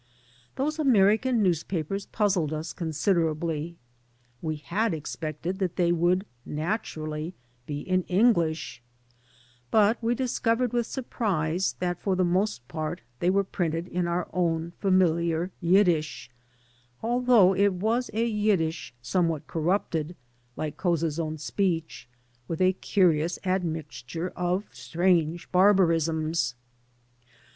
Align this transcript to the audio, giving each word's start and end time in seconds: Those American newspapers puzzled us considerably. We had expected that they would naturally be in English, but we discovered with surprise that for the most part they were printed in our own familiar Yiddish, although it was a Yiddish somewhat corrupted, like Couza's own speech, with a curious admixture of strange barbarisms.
Those 0.55 0.79
American 0.79 1.43
newspapers 1.43 2.07
puzzled 2.07 2.51
us 2.51 2.73
considerably. 2.73 3.77
We 4.41 4.55
had 4.55 4.95
expected 4.95 5.59
that 5.59 5.75
they 5.75 5.91
would 5.91 6.25
naturally 6.43 7.35
be 7.67 7.81
in 7.81 8.01
English, 8.07 8.81
but 9.69 10.01
we 10.01 10.15
discovered 10.15 10.73
with 10.73 10.87
surprise 10.87 11.75
that 11.77 11.99
for 12.01 12.15
the 12.15 12.23
most 12.25 12.67
part 12.67 13.01
they 13.19 13.29
were 13.29 13.43
printed 13.43 13.87
in 13.89 14.07
our 14.07 14.27
own 14.33 14.71
familiar 14.79 15.51
Yiddish, 15.61 16.31
although 17.03 17.53
it 17.55 17.75
was 17.75 18.09
a 18.11 18.25
Yiddish 18.25 18.95
somewhat 19.03 19.45
corrupted, 19.45 20.15
like 20.55 20.77
Couza's 20.77 21.19
own 21.19 21.37
speech, 21.37 22.09
with 22.47 22.59
a 22.59 22.73
curious 22.73 23.37
admixture 23.45 24.29
of 24.35 24.63
strange 24.71 25.51
barbarisms. 25.51 26.55